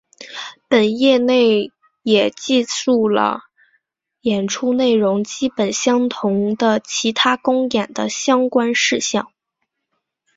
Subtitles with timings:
[0.67, 3.41] 本页内也记述了
[4.21, 9.31] 演出内容基本相同的其他公演的相关事项。